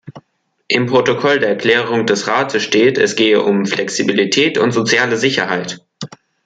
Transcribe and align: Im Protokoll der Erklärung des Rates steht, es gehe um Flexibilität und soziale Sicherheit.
Im 0.67 0.87
Protokoll 0.87 1.37
der 1.37 1.49
Erklärung 1.49 2.07
des 2.07 2.25
Rates 2.25 2.63
steht, 2.63 2.97
es 2.97 3.15
gehe 3.15 3.39
um 3.39 3.67
Flexibilität 3.67 4.57
und 4.57 4.71
soziale 4.71 5.15
Sicherheit. 5.15 5.85